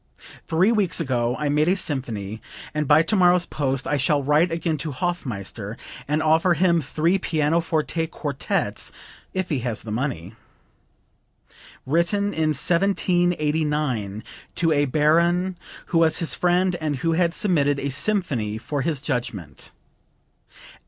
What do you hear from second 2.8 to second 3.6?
by tomorrow's